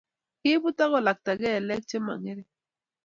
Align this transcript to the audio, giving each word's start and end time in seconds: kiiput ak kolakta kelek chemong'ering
kiiput 0.39 0.77
ak 0.83 0.89
kolakta 0.93 1.31
kelek 1.41 1.81
chemong'ering 1.89 2.49